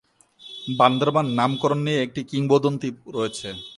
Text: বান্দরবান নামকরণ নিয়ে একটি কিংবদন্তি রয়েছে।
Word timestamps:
বান্দরবান 0.77 1.27
নামকরণ 1.33 1.79
নিয়ে 1.85 2.03
একটি 2.03 2.21
কিংবদন্তি 2.23 2.89
রয়েছে। 3.15 3.49